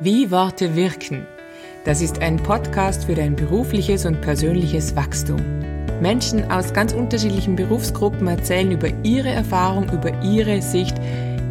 Wie 0.00 0.32
Worte 0.32 0.74
wirken. 0.74 1.24
Das 1.84 2.02
ist 2.02 2.20
ein 2.20 2.36
Podcast 2.36 3.04
für 3.04 3.14
dein 3.14 3.36
berufliches 3.36 4.04
und 4.04 4.20
persönliches 4.22 4.96
Wachstum. 4.96 5.40
Menschen 6.00 6.50
aus 6.50 6.72
ganz 6.72 6.92
unterschiedlichen 6.92 7.54
Berufsgruppen 7.54 8.26
erzählen 8.26 8.72
über 8.72 8.88
ihre 9.04 9.28
Erfahrung, 9.28 9.88
über 9.92 10.20
ihre 10.20 10.60
Sicht, 10.62 10.96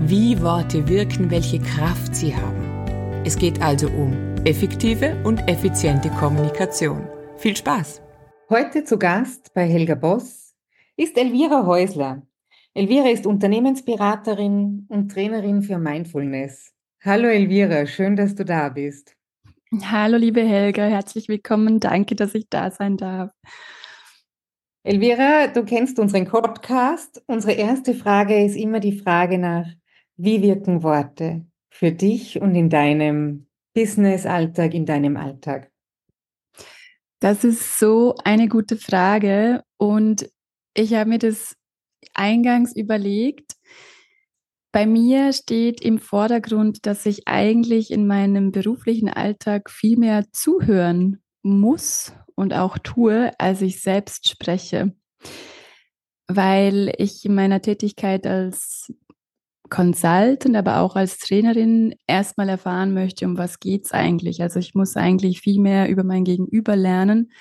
wie 0.01 0.41
Worte 0.41 0.89
wirken, 0.89 1.31
welche 1.31 1.59
Kraft 1.59 2.13
sie 2.13 2.36
haben. 2.36 3.23
Es 3.23 3.38
geht 3.38 3.61
also 3.61 3.88
um 3.88 4.11
effektive 4.44 5.16
und 5.23 5.48
effiziente 5.48 6.10
Kommunikation. 6.10 7.07
Viel 7.38 7.55
Spaß! 7.55 8.02
Heute 8.50 8.84
zu 8.84 9.00
Gast 9.00 9.54
bei 9.54 9.66
Helga 9.66 9.96
Boss 9.96 10.54
ist 10.98 11.18
Elvira 11.18 11.66
Häusler. 11.66 12.23
Elvira 12.73 13.07
ist 13.07 13.25
Unternehmensberaterin 13.25 14.86
und 14.89 15.10
Trainerin 15.10 15.62
für 15.62 15.78
Mindfulness. 15.78 16.73
Hallo 17.05 17.27
Elvira, 17.27 17.85
schön, 17.85 18.15
dass 18.15 18.33
du 18.33 18.46
da 18.46 18.69
bist. 18.69 19.14
Hallo 19.83 20.15
liebe 20.15 20.41
Helga, 20.41 20.86
herzlich 20.86 21.28
willkommen. 21.28 21.82
Danke, 21.82 22.15
dass 22.15 22.33
ich 22.33 22.47
da 22.47 22.71
sein 22.71 22.95
darf. 22.95 23.29
Elvira, 24.83 25.47
du 25.47 25.65
kennst 25.65 26.00
unseren 26.00 26.23
Podcast. 26.23 27.21
Unsere 27.28 27.55
erste 27.55 27.93
Frage 27.93 28.45
ist 28.45 28.55
immer 28.55 28.79
die 28.79 28.97
Frage 28.97 29.37
nach, 29.37 29.65
wie 30.15 30.42
wirken 30.42 30.81
Worte 30.81 31.45
für 31.69 31.92
dich 31.92 32.39
und 32.39 32.55
in 32.55 32.69
deinem 32.69 33.47
Business-Alltag, 33.73 34.73
in 34.73 34.86
deinem 34.86 35.17
Alltag? 35.17 35.73
Das 37.20 37.44
ist 37.44 37.80
so 37.80 38.16
eine 38.23 38.47
gute 38.47 38.78
Frage 38.78 39.61
und 39.78 40.31
ich 40.73 40.94
habe 40.94 41.09
mir 41.09 41.20
das 41.20 41.58
eingangs 42.14 42.73
überlegt, 42.73 43.53
bei 44.73 44.88
mir 44.88 45.31
steht 45.33 45.81
im 45.81 46.00
Vordergrund, 46.00 46.88
dass 46.88 47.05
ich 47.05 47.27
eigentlich 47.27 47.91
in 47.91 48.08
meinem 48.08 48.52
beruflichen 48.52 49.08
Alltag 49.08 49.69
viel 49.69 49.97
mehr 49.97 50.25
zuhören 50.34 51.22
muss 51.44 52.11
und 52.34 52.56
auch 52.56 52.80
tue, 52.80 53.31
als 53.39 53.61
ich 53.61 53.81
selbst 53.81 54.28
spreche. 54.28 54.95
Weil 56.28 56.92
ich 56.98 57.23
in 57.23 57.36
meiner 57.36 57.61
Tätigkeit 57.61 58.25
als 58.25 58.92
Consultant, 59.70 60.56
aber 60.56 60.80
auch 60.80 60.95
als 60.95 61.20
Trainerin 61.20 61.94
erstmal 62.08 62.50
erfahren 62.50 62.95
möchte, 62.95 63.26
um 63.28 63.38
was 63.38 63.59
geht 63.59 63.86
es 63.86 63.92
eigentlich. 63.92 64.42
Also 64.42 64.58
ich 64.58 64.73
muss 64.73 64.98
eigentlich 64.98 65.42
viel 65.42 65.61
mehr 65.61 65.88
über 65.88 66.03
mein 66.03 66.23
Gegenüber 66.23 66.76
lernen, 66.76 67.31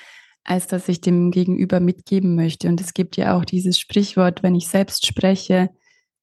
als 0.45 0.67
dass 0.67 0.87
ich 0.87 1.01
dem 1.01 1.31
Gegenüber 1.31 1.81
mitgeben 1.81 2.35
möchte. 2.35 2.69
Und 2.69 2.79
es 2.83 2.93
gibt 2.93 3.17
ja 3.17 3.35
auch 3.39 3.47
dieses 3.47 3.79
Sprichwort, 3.79 4.43
wenn 4.43 4.55
ich 4.55 4.69
selbst 4.69 5.07
spreche, 5.07 5.71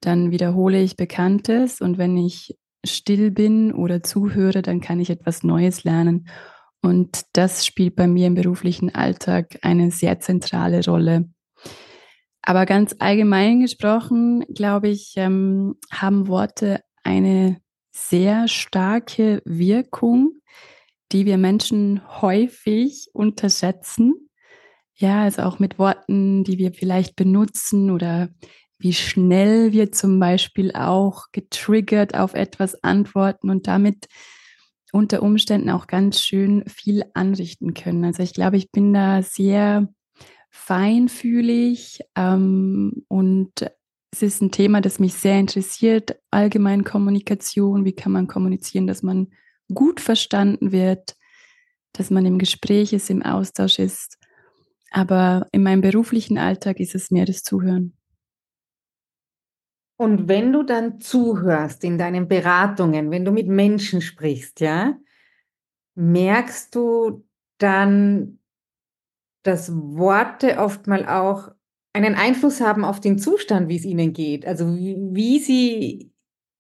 dann 0.02 0.32
wiederhole 0.32 0.82
ich 0.82 0.96
Bekanntes 0.96 1.82
und 1.82 1.98
wenn 1.98 2.18
ich 2.18 2.58
still 2.86 3.32
bin 3.32 3.74
oder 3.74 4.04
zuhöre, 4.04 4.62
dann 4.62 4.82
kann 4.82 5.00
ich 5.00 5.10
etwas 5.10 5.44
Neues 5.44 5.84
lernen. 5.84 6.28
Und 6.82 7.24
das 7.34 7.66
spielt 7.66 7.96
bei 7.96 8.08
mir 8.08 8.28
im 8.28 8.36
beruflichen 8.36 8.94
Alltag 8.96 9.60
eine 9.62 9.92
sehr 9.92 10.20
zentrale 10.20 10.84
Rolle. 10.86 11.30
Aber 12.42 12.66
ganz 12.66 12.96
allgemein 13.00 13.60
gesprochen, 13.60 14.46
glaube 14.54 14.88
ich, 14.88 15.14
ähm, 15.18 15.76
haben 15.92 16.28
Worte 16.28 16.82
eine 17.04 17.58
sehr 17.92 18.48
starke 18.48 19.42
Wirkung, 19.46 20.40
die 21.12 21.26
wir 21.26 21.38
Menschen 21.38 22.02
häufig 22.22 23.10
unterschätzen. 23.14 24.30
Ja, 24.96 25.24
also 25.24 25.44
auch 25.44 25.60
mit 25.60 25.80
Worten, 25.80 26.44
die 26.44 26.58
wir 26.58 26.72
vielleicht 26.74 27.16
benutzen 27.16 27.92
oder 27.92 28.30
wie 28.80 28.94
schnell 28.94 29.74
wir 29.74 29.92
zum 29.92 30.20
Beispiel 30.20 30.72
auch 30.74 31.26
getriggert 31.32 32.16
auf 32.16 32.34
etwas 32.34 32.82
antworten 32.84 33.50
und 33.50 33.68
damit 33.68 34.08
unter 34.92 35.22
Umständen 35.22 35.70
auch 35.70 35.86
ganz 35.86 36.22
schön 36.22 36.64
viel 36.68 37.04
anrichten 37.14 37.74
können. 37.74 38.06
Also 38.06 38.24
ich 38.24 38.34
glaube, 38.34 38.58
ich 38.58 38.72
bin 38.72 38.94
da 38.94 39.22
sehr 39.22 39.90
feinfühlig 40.50 42.00
ähm, 42.16 43.06
und 43.08 43.52
es 44.12 44.24
ist 44.24 44.42
ein 44.42 44.52
Thema, 44.52 44.82
das 44.82 44.98
mich 44.98 45.14
sehr 45.14 45.40
interessiert. 45.40 46.16
Allgemein 46.32 46.84
Kommunikation, 46.84 47.86
wie 47.86 47.94
kann 47.94 48.12
man 48.12 48.28
kommunizieren, 48.28 48.88
dass 48.88 49.04
man 49.04 49.28
gut 49.74 50.00
verstanden 50.00 50.72
wird, 50.72 51.16
dass 51.94 52.10
man 52.10 52.26
im 52.26 52.40
Gespräch 52.40 52.94
ist, 52.94 53.10
im 53.10 53.22
Austausch 53.22 53.78
ist. 53.78 54.18
Aber 54.90 55.48
in 55.52 55.62
meinem 55.62 55.82
beruflichen 55.82 56.40
Alltag 56.40 56.80
ist 56.80 56.96
es 56.96 57.12
mehr 57.12 57.26
das 57.26 57.44
Zuhören. 57.44 57.99
Und 60.00 60.30
wenn 60.30 60.54
du 60.54 60.64
dann 60.64 61.02
zuhörst 61.02 61.84
in 61.84 61.98
deinen 61.98 62.30
Beratungen, 62.30 63.12
wenn 63.12 63.26
du 63.26 63.34
mit 63.34 63.50
Menschen 63.50 64.00
sprichst, 64.00 64.62
ja, 64.62 64.98
merkst 65.96 66.74
du 66.74 67.26
dann, 67.58 68.40
dass 69.44 69.74
Worte 69.74 70.58
oft 70.58 70.88
mal 70.88 71.06
auch 71.06 71.52
einen 71.92 72.16
Einfluss 72.16 72.62
haben 72.62 72.86
auf 72.86 73.02
den 73.02 73.20
Zustand, 73.20 73.68
wie 73.68 73.76
es 73.76 73.84
ihnen 73.84 74.14
geht. 74.14 74.46
Also 74.46 74.74
wie, 74.74 74.96
wie 75.12 75.40
sie 75.40 76.14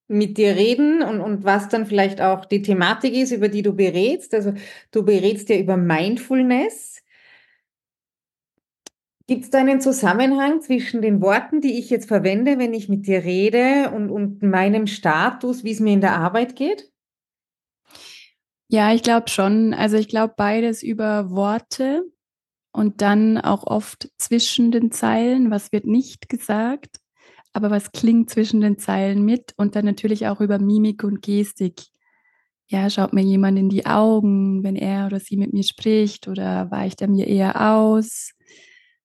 mit 0.09 0.37
dir 0.37 0.57
reden 0.57 1.01
und, 1.01 1.21
und 1.21 1.45
was 1.45 1.69
dann 1.69 1.85
vielleicht 1.85 2.19
auch 2.19 2.43
die 2.43 2.61
Thematik 2.61 3.13
ist, 3.13 3.31
über 3.31 3.47
die 3.47 3.61
du 3.61 3.71
berätst. 3.71 4.33
Also 4.33 4.53
du 4.91 5.05
berätst 5.05 5.47
ja 5.47 5.55
über 5.57 5.77
Mindfulness. 5.77 7.01
Gibt 9.29 9.43
es 9.43 9.51
da 9.51 9.59
einen 9.59 9.79
Zusammenhang 9.79 10.59
zwischen 10.59 11.03
den 11.03 11.21
Worten, 11.21 11.61
die 11.61 11.77
ich 11.77 11.91
jetzt 11.91 12.07
verwende, 12.07 12.57
wenn 12.57 12.73
ich 12.73 12.89
mit 12.89 13.05
dir 13.05 13.23
rede 13.23 13.91
und, 13.91 14.09
und 14.09 14.41
meinem 14.41 14.87
Status, 14.87 15.63
wie 15.63 15.69
es 15.69 15.79
mir 15.79 15.93
in 15.93 16.01
der 16.01 16.17
Arbeit 16.17 16.55
geht? 16.55 16.91
Ja, 18.69 18.91
ich 18.91 19.03
glaube 19.03 19.29
schon. 19.29 19.75
Also 19.75 19.97
ich 19.97 20.07
glaube 20.07 20.33
beides 20.35 20.81
über 20.81 21.29
Worte 21.29 22.01
und 22.71 23.01
dann 23.01 23.37
auch 23.37 23.67
oft 23.67 24.09
zwischen 24.17 24.71
den 24.71 24.91
Zeilen, 24.91 25.51
was 25.51 25.71
wird 25.71 25.85
nicht 25.85 26.27
gesagt, 26.27 26.97
aber 27.53 27.69
was 27.69 27.91
klingt 27.91 28.31
zwischen 28.31 28.61
den 28.61 28.79
Zeilen 28.79 29.23
mit 29.23 29.53
und 29.57 29.75
dann 29.75 29.85
natürlich 29.85 30.25
auch 30.25 30.41
über 30.41 30.57
Mimik 30.57 31.03
und 31.03 31.21
Gestik. 31.21 31.83
Ja, 32.65 32.89
schaut 32.89 33.13
mir 33.13 33.21
jemand 33.21 33.59
in 33.59 33.69
die 33.69 33.85
Augen, 33.85 34.63
wenn 34.63 34.75
er 34.75 35.05
oder 35.05 35.19
sie 35.19 35.37
mit 35.37 35.53
mir 35.53 35.63
spricht 35.63 36.27
oder 36.27 36.71
weicht 36.71 37.03
er 37.03 37.07
mir 37.07 37.27
eher 37.27 37.73
aus? 37.75 38.31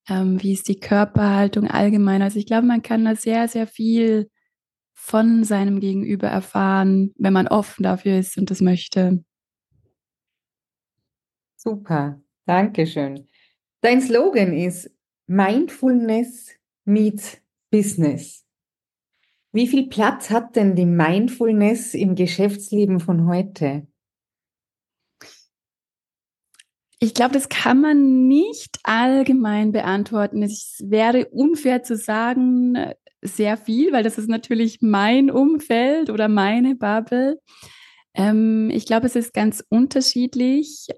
Ähm, 0.08 0.42
wie 0.42 0.52
ist 0.52 0.68
die 0.68 0.80
Körperhaltung 0.80 1.68
allgemein. 1.68 2.22
Also 2.22 2.38
ich 2.38 2.46
glaube, 2.46 2.66
man 2.66 2.82
kann 2.82 3.04
da 3.04 3.16
sehr, 3.16 3.48
sehr 3.48 3.66
viel 3.66 4.30
von 4.92 5.44
seinem 5.44 5.80
Gegenüber 5.80 6.28
erfahren, 6.28 7.14
wenn 7.18 7.32
man 7.32 7.48
offen 7.48 7.82
dafür 7.82 8.18
ist 8.18 8.38
und 8.38 8.50
das 8.50 8.60
möchte. 8.60 9.24
Super, 11.56 12.20
danke 12.46 12.86
schön. 12.86 13.26
Dein 13.80 14.00
Slogan 14.00 14.52
ist 14.52 14.90
Mindfulness 15.26 16.50
meets 16.84 17.38
Business. 17.70 18.44
Wie 19.52 19.68
viel 19.68 19.88
Platz 19.88 20.30
hat 20.30 20.56
denn 20.56 20.74
die 20.74 20.86
Mindfulness 20.86 21.94
im 21.94 22.14
Geschäftsleben 22.14 23.00
von 23.00 23.26
heute? 23.26 23.86
Ich 27.04 27.12
glaube, 27.12 27.34
das 27.34 27.50
kann 27.50 27.82
man 27.82 28.28
nicht 28.28 28.78
allgemein 28.82 29.72
beantworten. 29.72 30.42
Es 30.42 30.78
wäre 30.82 31.26
unfair 31.26 31.82
zu 31.82 31.96
sagen, 31.96 32.78
sehr 33.20 33.58
viel, 33.58 33.92
weil 33.92 34.02
das 34.02 34.16
ist 34.16 34.30
natürlich 34.30 34.78
mein 34.80 35.30
Umfeld 35.30 36.08
oder 36.08 36.28
meine 36.28 36.76
Bubble. 36.76 37.38
Ähm, 38.14 38.70
ich 38.72 38.86
glaube, 38.86 39.04
es 39.04 39.16
ist 39.16 39.34
ganz 39.34 39.62
unterschiedlich, 39.68 40.88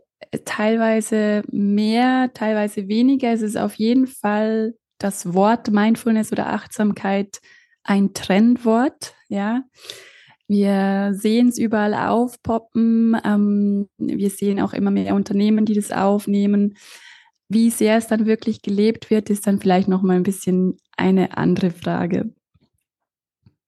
teilweise 0.44 1.42
mehr, 1.50 2.30
teilweise 2.32 2.86
weniger. 2.86 3.32
Es 3.32 3.42
ist 3.42 3.56
auf 3.56 3.74
jeden 3.74 4.06
Fall 4.06 4.74
das 4.98 5.34
Wort 5.34 5.72
Mindfulness 5.72 6.30
oder 6.30 6.52
Achtsamkeit 6.52 7.40
ein 7.82 8.14
Trendwort, 8.14 9.16
ja. 9.28 9.64
Wir 10.48 11.12
sehen 11.14 11.48
es 11.48 11.58
überall 11.58 11.94
aufpoppen. 11.94 13.16
Ähm, 13.24 13.88
wir 13.98 14.30
sehen 14.30 14.60
auch 14.60 14.72
immer 14.72 14.90
mehr 14.90 15.14
Unternehmen, 15.14 15.64
die 15.64 15.74
das 15.74 15.90
aufnehmen. 15.90 16.74
Wie 17.48 17.70
sehr 17.70 17.96
es 17.96 18.06
dann 18.06 18.26
wirklich 18.26 18.62
gelebt 18.62 19.10
wird, 19.10 19.30
ist 19.30 19.46
dann 19.46 19.60
vielleicht 19.60 19.88
noch 19.88 20.02
mal 20.02 20.16
ein 20.16 20.22
bisschen 20.22 20.76
eine 20.96 21.36
andere 21.36 21.70
Frage. 21.70 22.30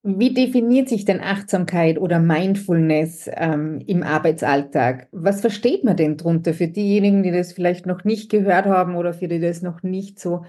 Wie 0.05 0.32
definiert 0.32 0.88
sich 0.88 1.05
denn 1.05 1.20
Achtsamkeit 1.20 1.99
oder 1.99 2.20
Mindfulness 2.20 3.29
ähm, 3.35 3.82
im 3.87 4.02
Arbeitsalltag? 4.02 5.08
Was 5.12 5.41
versteht 5.41 5.85
man 5.85 5.97
denn 5.97 6.17
darunter 6.17 6.55
für 6.55 6.69
diejenigen, 6.69 7.23
die 7.23 7.32
das 7.32 7.52
vielleicht 7.52 7.85
noch 7.85 8.05
nicht 8.05 8.31
gehört 8.31 8.67
haben 8.67 8.94
oder 8.94 9.12
für 9.12 9.29
die 9.29 9.41
das 9.41 9.61
noch 9.61 9.82
nicht 9.82 10.19
so 10.20 10.44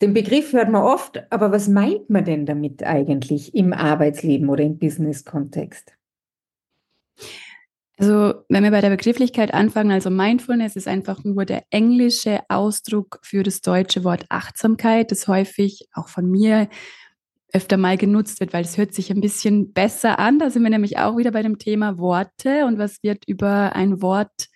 den 0.00 0.14
Begriff 0.14 0.52
hört 0.52 0.70
man 0.70 0.82
oft, 0.82 1.22
aber 1.30 1.50
was 1.50 1.68
meint 1.68 2.08
man 2.08 2.24
denn 2.24 2.46
damit 2.46 2.84
eigentlich 2.84 3.54
im 3.54 3.72
Arbeitsleben 3.72 4.48
oder 4.48 4.64
im 4.64 4.78
Business-Kontext? 4.78 5.92
Also, 8.00 8.34
wenn 8.48 8.62
wir 8.62 8.70
bei 8.70 8.80
der 8.80 8.90
Begrifflichkeit 8.90 9.52
anfangen, 9.52 9.90
also 9.90 10.08
Mindfulness 10.08 10.76
ist 10.76 10.86
einfach 10.86 11.24
nur 11.24 11.44
der 11.44 11.64
englische 11.70 12.40
Ausdruck 12.48 13.18
für 13.22 13.42
das 13.42 13.60
deutsche 13.60 14.04
Wort 14.04 14.26
Achtsamkeit, 14.28 15.10
das 15.10 15.26
häufig 15.26 15.88
auch 15.92 16.08
von 16.08 16.30
mir 16.30 16.68
öfter 17.52 17.76
mal 17.76 17.96
genutzt 17.96 18.38
wird, 18.38 18.52
weil 18.52 18.64
es 18.64 18.78
hört 18.78 18.94
sich 18.94 19.10
ein 19.10 19.20
bisschen 19.20 19.72
besser 19.72 20.20
an. 20.20 20.38
Da 20.38 20.50
sind 20.50 20.62
wir 20.62 20.70
nämlich 20.70 20.98
auch 20.98 21.16
wieder 21.16 21.32
bei 21.32 21.42
dem 21.42 21.58
Thema 21.58 21.98
Worte 21.98 22.66
und 22.66 22.78
was 22.78 23.02
wird 23.02 23.24
über 23.26 23.74
ein 23.74 24.00
Wort 24.00 24.48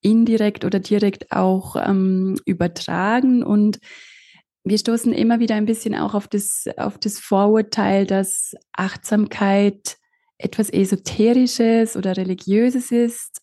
indirekt 0.00 0.64
oder 0.64 0.78
direkt 0.78 1.32
auch 1.32 1.76
ähm, 1.76 2.36
übertragen. 2.46 3.42
Und 3.42 3.80
wir 4.68 4.78
stoßen 4.78 5.12
immer 5.12 5.40
wieder 5.40 5.54
ein 5.54 5.66
bisschen 5.66 5.94
auch 5.94 6.14
auf 6.14 6.28
das, 6.28 6.64
auf 6.76 6.98
das 6.98 7.18
Vorurteil, 7.18 8.06
dass 8.06 8.54
Achtsamkeit 8.72 9.96
etwas 10.38 10.70
Esoterisches 10.70 11.96
oder 11.96 12.16
Religiöses 12.16 12.90
ist. 12.90 13.40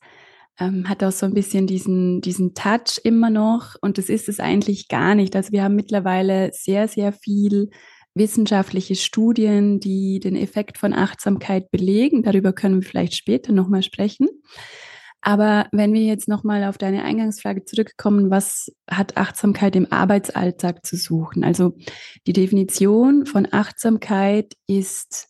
Ähm, 0.57 0.87
hat 0.87 1.03
auch 1.03 1.11
so 1.11 1.25
ein 1.25 1.33
bisschen 1.33 1.67
diesen, 1.67 2.21
diesen 2.21 2.53
Touch 2.53 2.99
immer 3.03 3.29
noch. 3.29 3.75
Und 3.81 3.97
das 3.97 4.09
ist 4.09 4.29
es 4.29 4.39
eigentlich 4.39 4.87
gar 4.87 5.13
nicht. 5.15 5.35
Also 5.35 5.51
wir 5.51 5.63
haben 5.63 5.75
mittlerweile 5.75 6.51
sehr, 6.53 6.87
sehr 6.87 7.11
viel 7.11 7.69
wissenschaftliche 8.13 8.95
Studien, 8.95 9.81
die 9.81 10.21
den 10.21 10.37
Effekt 10.37 10.77
von 10.77 10.93
Achtsamkeit 10.93 11.69
belegen. 11.69 12.23
Darüber 12.23 12.53
können 12.53 12.81
wir 12.81 12.87
vielleicht 12.87 13.15
später 13.15 13.51
nochmal 13.51 13.83
sprechen. 13.83 14.29
Aber 15.27 15.65
wenn 15.71 15.91
wir 15.91 16.03
jetzt 16.03 16.27
nochmal 16.27 16.63
auf 16.65 16.77
deine 16.77 17.03
Eingangsfrage 17.03 17.65
zurückkommen, 17.65 18.29
was 18.29 18.71
hat 18.87 19.17
Achtsamkeit 19.17 19.75
im 19.75 19.91
Arbeitsalltag 19.91 20.85
zu 20.85 20.97
suchen? 20.97 21.43
Also 21.43 21.75
die 22.27 22.33
Definition 22.33 23.25
von 23.25 23.47
Achtsamkeit 23.49 24.53
ist 24.67 25.29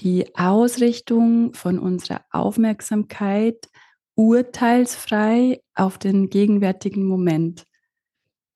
die 0.00 0.34
Ausrichtung 0.34 1.52
von 1.52 1.78
unserer 1.78 2.22
Aufmerksamkeit 2.30 3.68
urteilsfrei 4.14 5.60
auf 5.74 5.98
den 5.98 6.30
gegenwärtigen 6.30 7.04
Moment. 7.04 7.64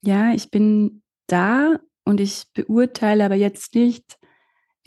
Ja, 0.01 0.33
ich 0.33 0.51
bin 0.51 1.03
da 1.27 1.77
und 2.07 2.19
ich 2.19 2.45
beurteile 2.55 3.27
aber 3.27 3.35
jetzt 3.35 3.75
nicht, 3.75 4.17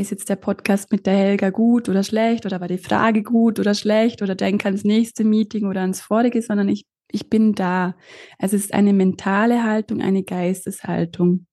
ist 0.02 0.12
jetzt 0.12 0.30
der 0.30 0.36
Podcast 0.36 0.92
mit 0.92 1.06
der 1.06 1.16
Helga 1.16 1.50
gut 1.50 1.88
oder 1.88 2.04
schlecht 2.04 2.46
oder 2.46 2.60
war 2.60 2.68
die 2.68 2.78
Frage 2.78 3.24
gut 3.24 3.60
oder 3.60 3.74
schlecht 3.74 4.22
oder 4.22 4.36
denk 4.36 4.66
ans 4.66 4.84
nächste 4.84 5.24
Meeting 5.24 5.68
oder 5.68 5.82
ans 5.82 6.02
vorige, 6.02 6.42
sondern 6.42 6.68
ich, 6.70 6.86
ich 7.12 7.30
bin 7.30 7.54
da. 7.54 7.96
Es 8.38 8.54
ist 8.54 8.74
eine 8.74 8.94
mentale 8.94 9.64
Haltung, 9.64 10.02
eine 10.02 10.24
Geisteshaltung. 10.24 11.46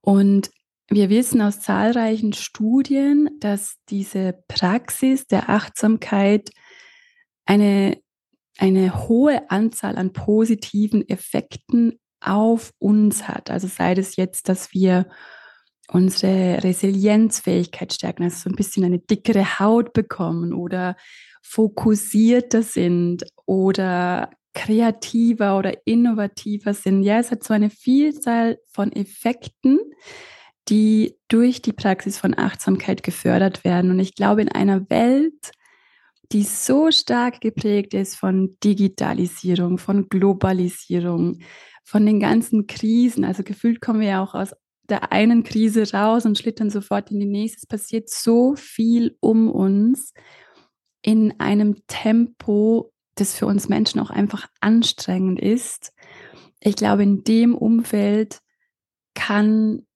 Und 0.00 0.50
wir 0.88 1.10
wissen 1.10 1.42
aus 1.42 1.60
zahlreichen 1.60 2.32
Studien, 2.32 3.28
dass 3.40 3.76
diese 3.90 4.42
Praxis 4.48 5.26
der 5.26 5.50
Achtsamkeit 5.50 6.50
eine, 7.44 7.98
eine 8.56 9.08
hohe 9.08 9.50
Anzahl 9.50 9.98
an 9.98 10.12
positiven 10.12 11.06
Effekten 11.08 11.98
auf 12.20 12.72
uns 12.78 13.28
hat. 13.28 13.50
Also 13.50 13.68
sei 13.68 13.94
das 13.94 14.16
jetzt, 14.16 14.48
dass 14.48 14.72
wir 14.72 15.06
unsere 15.90 16.62
Resilienzfähigkeit 16.62 17.92
stärken, 17.92 18.24
also 18.24 18.36
so 18.36 18.50
ein 18.50 18.56
bisschen 18.56 18.84
eine 18.84 18.98
dickere 18.98 19.58
Haut 19.58 19.92
bekommen 19.92 20.52
oder 20.52 20.96
fokussierter 21.42 22.62
sind 22.62 23.24
oder 23.46 24.30
kreativer 24.54 25.56
oder 25.56 25.86
innovativer 25.86 26.74
sind. 26.74 27.02
Ja, 27.02 27.18
es 27.18 27.30
hat 27.30 27.44
so 27.44 27.54
eine 27.54 27.70
Vielzahl 27.70 28.58
von 28.66 28.92
Effekten, 28.92 29.78
die 30.68 31.16
durch 31.28 31.62
die 31.62 31.72
Praxis 31.72 32.18
von 32.18 32.36
Achtsamkeit 32.36 33.02
gefördert 33.02 33.64
werden. 33.64 33.90
Und 33.90 34.00
ich 34.00 34.14
glaube, 34.14 34.42
in 34.42 34.50
einer 34.50 34.90
Welt, 34.90 35.52
die 36.32 36.42
so 36.42 36.90
stark 36.90 37.40
geprägt 37.40 37.94
ist 37.94 38.16
von 38.16 38.58
Digitalisierung, 38.62 39.78
von 39.78 40.08
Globalisierung, 40.08 41.38
von 41.84 42.04
den 42.04 42.20
ganzen 42.20 42.66
Krisen. 42.66 43.24
Also 43.24 43.42
gefühlt 43.44 43.80
kommen 43.80 44.00
wir 44.00 44.08
ja 44.08 44.22
auch 44.22 44.34
aus 44.34 44.54
der 44.88 45.12
einen 45.12 45.44
Krise 45.44 45.90
raus 45.92 46.24
und 46.24 46.38
schlittern 46.38 46.70
sofort 46.70 47.10
in 47.10 47.20
die 47.20 47.26
nächste. 47.26 47.58
Es 47.58 47.66
passiert 47.66 48.08
so 48.08 48.54
viel 48.56 49.16
um 49.20 49.50
uns 49.50 50.12
in 51.02 51.38
einem 51.38 51.86
Tempo, 51.86 52.92
das 53.14 53.34
für 53.34 53.46
uns 53.46 53.68
Menschen 53.68 54.00
auch 54.00 54.10
einfach 54.10 54.48
anstrengend 54.60 55.40
ist. 55.40 55.92
Ich 56.60 56.76
glaube, 56.76 57.02
in 57.02 57.24
dem 57.24 57.54
Umfeld 57.54 58.40
kann 59.14 59.86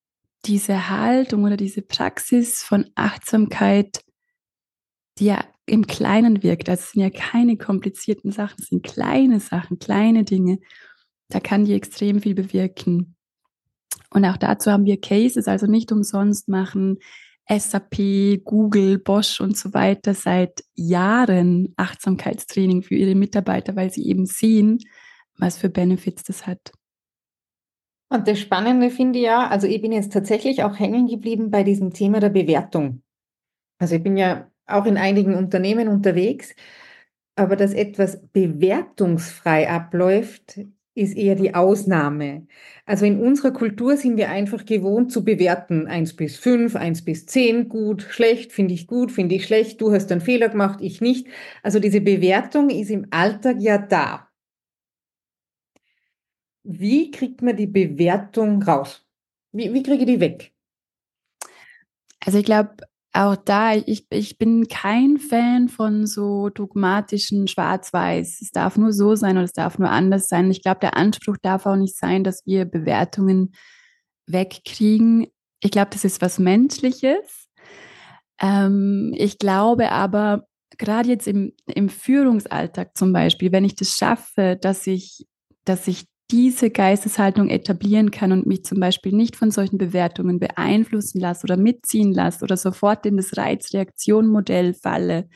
diese 0.45 0.89
Haltung 0.91 1.45
oder 1.45 1.57
diese 1.57 1.83
Praxis 1.83 2.63
von 2.63 2.91
Achtsamkeit, 2.95 4.05
die 5.19 5.27
ja 5.27 5.45
im 5.67 5.87
Kleinen 5.87 6.43
wirkt, 6.43 6.69
also 6.69 6.83
es 6.83 6.91
sind 6.93 7.03
ja 7.03 7.11
keine 7.11 7.57
komplizierten 7.57 8.33
Sachen, 8.33 8.57
es 8.59 8.69
sind 8.69 8.83
kleine 8.83 9.39
Sachen, 9.39 9.79
kleine 9.79 10.25
Dinge, 10.25 10.59
da 11.29 11.39
kann 11.41 11.65
die 11.65 11.75
extrem 11.75 12.21
viel 12.21 12.35
bewirken. 12.35 13.17
Und 14.13 14.25
auch 14.25 14.37
dazu 14.37 14.71
haben 14.71 14.85
wir 14.85 15.01
Cases, 15.01 15.49
also 15.49 15.67
nicht 15.67 15.93
umsonst 15.93 16.49
machen 16.49 16.99
SAP, 17.49 18.45
Google, 18.45 18.99
Bosch 18.99 19.41
und 19.41 19.57
so 19.57 19.75
weiter 19.75 20.15
seit 20.15 20.63
Jahren 20.75 21.75
Achtsamkeitstraining 21.77 22.83
für 22.83 22.95
ihre 22.95 23.15
Mitarbeiter, 23.15 23.77
weil 23.77 23.91
sie 23.91 24.07
eben 24.07 24.27
sehen, 24.27 24.79
was 25.39 25.59
für 25.59 25.69
Benefits 25.69 26.23
das 26.23 26.47
hat. 26.47 26.73
Und 28.09 28.29
das 28.29 28.39
Spannende 28.39 28.91
finde 28.91 29.19
ich 29.19 29.25
ja, 29.25 29.49
also 29.49 29.67
ich 29.67 29.81
bin 29.81 29.91
jetzt 29.91 30.13
tatsächlich 30.13 30.63
auch 30.63 30.79
hängen 30.79 31.09
geblieben 31.09 31.51
bei 31.51 31.63
diesem 31.63 31.93
Thema 31.93 32.21
der 32.21 32.29
Bewertung. 32.29 33.03
Also 33.79 33.97
ich 33.97 34.03
bin 34.03 34.17
ja 34.17 34.51
auch 34.67 34.85
in 34.85 34.99
einigen 34.99 35.35
Unternehmen 35.35 35.89
unterwegs, 35.89 36.55
aber 37.37 37.57
dass 37.57 37.73
etwas 37.73 38.23
bewertungsfrei 38.33 39.69
abläuft, 39.71 40.61
ist 40.95 41.17
eher 41.17 41.35
die 41.35 41.55
Ausnahme. 41.55 42.47
Also 42.85 43.07
in 43.07 43.21
unserer 43.21 43.53
Kultur 43.53 43.97
sind 43.97 44.17
wir 44.17 44.31
einfach 44.31 44.65
gewohnt 44.65 45.11
zu 45.11 45.25
bewerten. 45.25 45.87
Eins 45.87 46.15
bis 46.15 46.37
fünf, 46.37 46.77
eins 46.77 47.05
bis 47.05 47.27
zehn, 47.27 47.69
gut, 47.69 48.03
schlecht, 48.03 48.53
finde 48.53 48.75
ich 48.75 48.87
gut, 48.87 49.11
finde 49.11 49.37
ich 49.37 49.47
schlecht, 49.47 49.81
du 49.81 49.93
hast 49.93 50.13
einen 50.13 50.21
Fehler 50.21 50.49
gemacht, 50.49 50.81
ich 50.83 51.01
nicht. 51.01 51.27
Also 51.63 51.79
diese 51.79 52.01
Bewertung 52.01 52.69
ist 52.71 52.91
im 52.91 53.07
Alltag 53.11 53.57
ja 53.61 53.79
da. 53.79 54.29
Wie 56.65 57.11
kriegt 57.11 57.43
man 57.43 57.57
die 57.57 57.67
Bewertung 57.67 58.63
raus? 58.63 59.07
Wie, 59.53 59.73
wie 59.73 59.83
kriege 59.83 60.01
ich 60.05 60.07
die 60.07 60.21
weg? 60.21 60.53
Also 62.25 62.39
ich 62.39 62.45
glaube, 62.45 62.77
auch 63.15 63.37
da, 63.37 63.75
ich, 63.75 64.07
ich 64.11 64.39
bin 64.39 64.69
kein 64.69 65.19
Fan 65.19 65.69
von 65.69 66.07
so 66.07 66.49
dogmatischen 66.49 67.47
Schwarz-Weiß. 67.47 68.41
Es 68.41 68.51
darf 68.53 68.79
nur 68.79 68.93
so 68.93 69.15
sein 69.15 69.37
oder 69.37 69.45
es 69.45 69.53
darf 69.53 69.79
nur 69.79 69.91
anders 69.91 70.29
sein. 70.29 70.51
Ich 70.51 70.63
glaube, 70.63 70.81
der 70.81 70.97
Anspruch 70.97 71.37
darf 71.43 71.67
auch 71.67 71.77
nicht 71.77 71.97
sein, 71.97 72.25
dass 72.25 72.47
wir 72.47 72.65
Bewertungen 72.65 73.53
wegkriegen. 74.27 75.27
Ich 75.61 75.71
glaube, 75.71 75.91
das 75.93 76.05
ist 76.05 76.23
was 76.23 76.39
Menschliches. 76.39 77.49
Ähm, 78.41 79.15
ich 79.17 79.39
glaube 79.39 79.91
aber, 79.91 80.47
gerade 80.79 81.11
jetzt 81.11 81.29
im, 81.29 81.53
im 81.67 81.91
Führungsalltag 81.91 82.97
zum 82.97 83.13
Beispiel, 83.13 83.53
wenn 83.53 83.67
ich 83.67 83.77
das 83.77 83.97
schaffe, 83.97 84.59
dass 84.61 84.87
ich, 84.87 85.27
dass 85.65 85.87
ich 85.87 86.07
diese 86.33 86.71
Geisteshaltung 86.71 87.51
etablieren 87.51 88.11
kann 88.11 88.33
und 88.33 88.47
mich 88.47 88.65
zum 88.65 88.81
Beispiel 88.81 89.13
nicht 89.13 89.37
von 89.37 89.51
solchen 89.51 89.77
Bewertungen 89.77 90.41
beeinflussen 90.41 91.21
lasse 91.21 91.45
oder 91.45 91.59
mitziehen 91.59 92.13
lasse 92.13 92.43
oder 92.43 92.57
sofort 92.57 93.05
in 93.05 93.19
das 93.19 93.37
Reizreaktion-Modell 93.37 94.73
falle, 94.73 95.29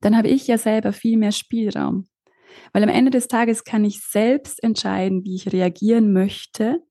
dann 0.00 0.16
habe 0.16 0.28
ich 0.28 0.46
ja 0.46 0.56
selber 0.56 0.94
viel 0.94 1.18
mehr 1.18 1.32
Spielraum. 1.32 2.08
Weil 2.72 2.82
am 2.82 2.88
Ende 2.88 3.10
des 3.10 3.28
Tages 3.28 3.62
kann 3.62 3.84
ich 3.84 4.00
selbst 4.00 4.62
entscheiden, 4.64 5.22
wie 5.22 5.34
ich 5.34 5.52
reagieren 5.52 6.12
möchte, 6.14 6.82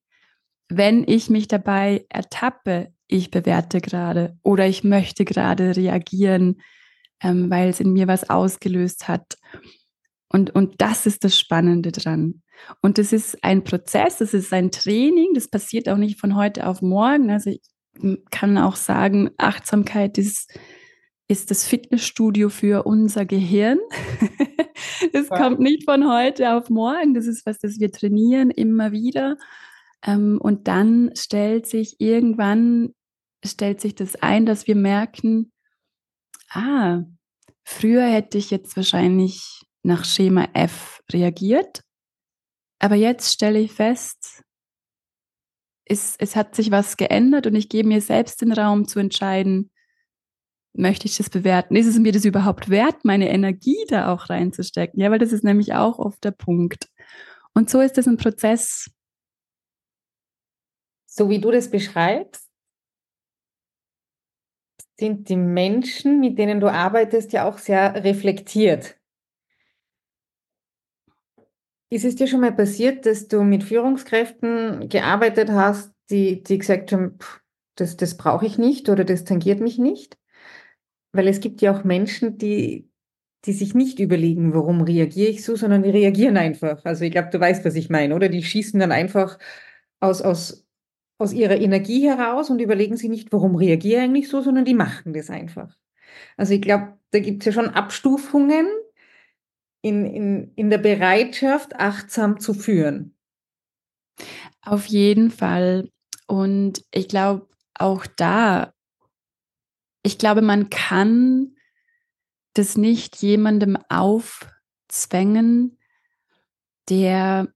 wenn 0.69 1.03
ich 1.07 1.29
mich 1.29 1.47
dabei 1.47 2.05
ertappe, 2.09 2.93
ich 3.07 3.31
bewerte 3.31 3.81
gerade 3.81 4.37
oder 4.43 4.67
ich 4.67 4.83
möchte 4.83 5.25
gerade 5.25 5.75
reagieren, 5.75 6.61
ähm, 7.23 7.49
weil 7.49 7.69
es 7.69 7.79
in 7.79 7.93
mir 7.93 8.07
was 8.07 8.29
ausgelöst 8.29 9.07
hat. 9.07 9.37
Und, 10.29 10.53
und 10.53 10.81
das 10.81 11.05
ist 11.05 11.23
das 11.23 11.39
Spannende 11.39 11.91
dran. 11.91 12.43
Und 12.81 12.97
das 12.97 13.13
ist 13.13 13.43
ein 13.43 13.63
Prozess, 13.63 14.17
das 14.17 14.33
ist 14.33 14.53
ein 14.53 14.71
Training, 14.71 15.33
das 15.33 15.47
passiert 15.47 15.89
auch 15.89 15.97
nicht 15.97 16.19
von 16.19 16.35
heute 16.35 16.67
auf 16.67 16.81
morgen. 16.81 17.29
Also 17.29 17.51
ich 17.51 17.61
kann 18.31 18.57
auch 18.57 18.75
sagen, 18.75 19.31
Achtsamkeit 19.37 20.17
ist, 20.17 20.57
ist 21.27 21.51
das 21.51 21.65
Fitnessstudio 21.65 22.49
für 22.49 22.83
unser 22.83 23.25
Gehirn. 23.25 23.79
das 25.13 25.29
ja. 25.29 25.37
kommt 25.37 25.59
nicht 25.59 25.85
von 25.85 26.09
heute 26.11 26.53
auf 26.53 26.69
morgen. 26.69 27.13
Das 27.13 27.27
ist 27.27 27.45
was, 27.45 27.59
das 27.59 27.79
wir 27.79 27.91
trainieren 27.91 28.51
immer 28.51 28.91
wieder. 28.91 29.37
Ähm, 30.05 30.39
und 30.41 30.67
dann 30.67 31.11
stellt 31.15 31.67
sich 31.67 31.95
irgendwann, 31.99 32.93
stellt 33.43 33.81
sich 33.81 33.95
das 33.95 34.15
ein, 34.15 34.45
dass 34.45 34.67
wir 34.67 34.75
merken, 34.75 35.51
ah, 36.49 37.01
früher 37.63 38.05
hätte 38.05 38.37
ich 38.37 38.51
jetzt 38.51 38.75
wahrscheinlich 38.75 39.61
nach 39.83 40.05
Schema 40.05 40.47
F 40.53 41.01
reagiert. 41.11 41.81
Aber 42.79 42.95
jetzt 42.95 43.33
stelle 43.33 43.59
ich 43.59 43.71
fest, 43.71 44.43
es, 45.85 46.15
es 46.19 46.35
hat 46.35 46.55
sich 46.55 46.71
was 46.71 46.97
geändert 46.97 47.47
und 47.47 47.55
ich 47.55 47.69
gebe 47.69 47.87
mir 47.87 48.01
selbst 48.01 48.41
den 48.41 48.51
Raum 48.51 48.87
zu 48.87 48.99
entscheiden, 48.99 49.71
möchte 50.73 51.07
ich 51.07 51.17
das 51.17 51.29
bewerten? 51.29 51.75
Ist 51.75 51.87
es 51.87 51.97
mir 51.97 52.11
das 52.11 52.25
überhaupt 52.25 52.69
wert, 52.69 53.03
meine 53.03 53.29
Energie 53.29 53.83
da 53.87 54.13
auch 54.13 54.29
reinzustecken? 54.29 55.01
Ja, 55.01 55.11
weil 55.11 55.19
das 55.19 55.31
ist 55.31 55.43
nämlich 55.43 55.73
auch 55.73 55.97
oft 55.99 56.23
der 56.23 56.31
Punkt. 56.31 56.87
Und 57.53 57.69
so 57.69 57.81
ist 57.81 57.97
es 57.97 58.07
ein 58.07 58.17
Prozess. 58.17 58.91
So 61.07 61.29
wie 61.29 61.41
du 61.41 61.51
das 61.51 61.71
beschreibst, 61.71 62.47
sind 64.99 65.29
die 65.29 65.35
Menschen, 65.35 66.19
mit 66.19 66.37
denen 66.37 66.59
du 66.59 66.71
arbeitest, 66.71 67.33
ja 67.33 67.47
auch 67.47 67.57
sehr 67.57 68.03
reflektiert. 68.03 68.96
Ist 71.89 72.05
es 72.05 72.15
dir 72.15 72.27
schon 72.27 72.41
mal 72.41 72.53
passiert, 72.53 73.05
dass 73.05 73.27
du 73.27 73.43
mit 73.43 73.63
Führungskräften 73.63 74.89
gearbeitet 74.89 75.49
hast, 75.49 75.93
die, 76.09 76.43
die 76.43 76.57
gesagt 76.57 76.91
haben, 76.91 77.17
pff, 77.17 77.41
das, 77.75 77.95
das 77.95 78.17
brauche 78.17 78.45
ich 78.45 78.57
nicht 78.57 78.89
oder 78.89 79.03
das 79.05 79.23
tangiert 79.23 79.61
mich 79.61 79.77
nicht? 79.77 80.17
Weil 81.13 81.27
es 81.27 81.39
gibt 81.39 81.61
ja 81.61 81.71
auch 81.71 81.83
Menschen, 81.83 82.37
die, 82.37 82.89
die 83.45 83.53
sich 83.53 83.73
nicht 83.73 83.99
überlegen, 83.99 84.53
warum 84.53 84.81
reagiere 84.81 85.29
ich 85.29 85.43
so, 85.43 85.55
sondern 85.55 85.83
die 85.83 85.89
reagieren 85.89 86.37
einfach. 86.37 86.83
Also 86.83 87.05
ich 87.05 87.11
glaube, 87.11 87.29
du 87.31 87.39
weißt, 87.39 87.63
was 87.63 87.75
ich 87.75 87.89
meine, 87.89 88.15
oder? 88.15 88.27
Die 88.29 88.43
schießen 88.43 88.79
dann 88.79 88.91
einfach 88.91 89.39
aus, 89.99 90.21
aus, 90.21 90.67
aus 91.17 91.33
ihrer 91.33 91.55
Energie 91.55 92.07
heraus 92.07 92.49
und 92.49 92.59
überlegen 92.59 92.97
sich 92.97 93.09
nicht, 93.09 93.31
warum 93.31 93.55
reagiere 93.55 93.99
ich 93.99 94.03
eigentlich 94.03 94.29
so, 94.29 94.41
sondern 94.41 94.65
die 94.65 94.73
machen 94.73 95.13
das 95.13 95.29
einfach. 95.29 95.75
Also 96.35 96.53
ich 96.53 96.61
glaube, 96.61 96.97
da 97.11 97.19
gibt 97.19 97.41
es 97.41 97.45
ja 97.45 97.51
schon 97.51 97.73
Abstufungen 97.73 98.67
in, 99.87 100.05
in, 100.05 100.51
in 100.55 100.69
der 100.69 100.77
Bereitschaft, 100.77 101.75
achtsam 101.75 102.39
zu 102.39 102.53
führen. 102.53 103.15
Auf 104.61 104.85
jeden 104.85 105.31
Fall. 105.31 105.89
Und 106.27 106.83
ich 106.91 107.07
glaube, 107.07 107.47
auch 107.73 108.05
da, 108.05 108.73
ich 110.03 110.17
glaube, 110.17 110.41
man 110.41 110.69
kann 110.69 111.55
das 112.53 112.75
nicht 112.75 113.17
jemandem 113.17 113.77
aufzwängen, 113.89 115.77
der 116.89 117.53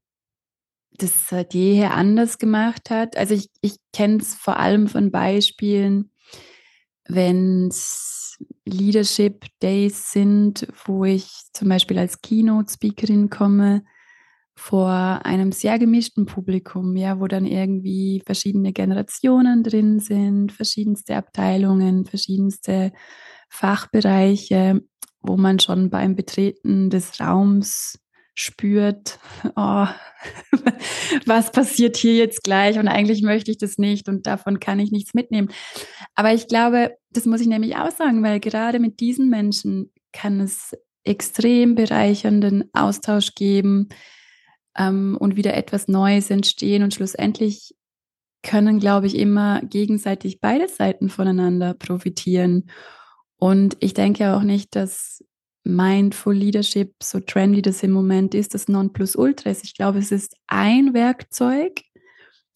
das 0.92 1.28
seit 1.28 1.54
jeher 1.54 1.94
anders 1.96 2.38
gemacht 2.38 2.90
hat. 2.90 3.18
Also 3.18 3.34
ich, 3.34 3.50
ich 3.62 3.78
kenne 3.92 4.18
es 4.18 4.36
vor 4.36 4.58
allem 4.58 4.88
von 4.88 5.12
Beispielen, 5.12 6.12
wenn 7.08 7.68
es 7.68 8.21
Leadership 8.66 9.46
Days 9.62 10.12
sind, 10.12 10.68
wo 10.86 11.06
ich 11.06 11.30
zum 11.54 11.70
Beispiel 11.70 11.98
als 11.98 12.22
Keynote-Speakerin 12.22 13.30
komme, 13.30 13.84
vor 14.56 14.92
einem 15.24 15.52
sehr 15.52 15.80
gemischten 15.80 16.26
Publikum, 16.26 16.96
ja, 16.96 17.20
wo 17.20 17.28
dann 17.28 17.46
irgendwie 17.46 18.22
verschiedene 18.26 18.74
Generationen 18.74 19.64
drin 19.64 20.00
sind, 20.00 20.52
verschiedenste 20.52 21.16
Abteilungen, 21.16 22.06
verschiedenste 22.06 22.92
Fachbereiche, 23.50 24.82
wo 25.22 25.38
man 25.38 25.60
schon 25.60 25.90
beim 25.90 26.16
Betreten 26.16 26.90
des 26.90 27.20
Raums 27.20 28.00
spürt, 28.36 29.20
oh, 29.56 29.88
was 31.26 31.52
passiert 31.52 31.98
hier 31.98 32.16
jetzt 32.16 32.44
gleich 32.44 32.78
und 32.80 32.88
eigentlich 32.88 33.22
möchte 33.22 33.52
ich 33.52 33.58
das 33.58 33.78
nicht 33.78 34.08
und 34.08 34.28
davon 34.28 34.60
kann 34.60 34.80
ich 34.80 34.92
nichts 34.92 35.14
mitnehmen. 35.14 35.50
Aber 36.16 36.34
ich 36.34 36.48
glaube, 36.48 36.96
das 37.12 37.26
muss 37.26 37.42
ich 37.42 37.48
nämlich 37.48 37.76
auch 37.78 37.92
sagen, 37.92 38.24
weil 38.24 38.40
gerade 38.40 38.80
mit 38.80 39.00
diesen 39.00 39.30
Menschen 39.30 39.92
kann 40.14 40.40
es 40.40 40.76
extrem 41.04 41.76
bereichernden 41.76 42.70
Austausch 42.74 43.34
geben 43.36 43.90
ähm, 44.78 45.18
und 45.20 45.36
wieder 45.36 45.56
etwas 45.56 45.88
Neues 45.88 46.30
entstehen 46.30 46.84
und 46.84 46.94
schlussendlich 46.94 47.74
können, 48.44 48.80
glaube 48.80 49.08
ich, 49.08 49.18
immer 49.18 49.62
gegenseitig 49.62 50.40
beide 50.42 50.68
Seiten 50.68 51.10
voneinander 51.10 51.74
profitieren. 51.74 52.70
Und 53.38 53.78
ich 53.80 53.94
denke 53.94 54.36
auch 54.36 54.44
nicht, 54.44 54.76
dass 54.76 55.24
Mindful 55.64 56.34
Leadership, 56.34 56.96
so 57.04 57.20
trendy 57.20 57.62
das 57.62 57.84
im 57.84 57.92
Moment 57.92 58.34
ist, 58.34 58.54
das 58.54 58.68
Nonplusultra 58.68 59.50
ist. 59.50 59.64
Ich 59.64 59.76
glaube, 59.76 60.00
es 60.00 60.12
ist 60.12 60.36
ein 60.48 60.94
Werkzeug, 60.94 61.82